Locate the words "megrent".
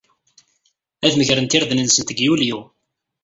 1.17-1.57